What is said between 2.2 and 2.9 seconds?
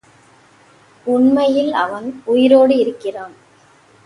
உயிரோடு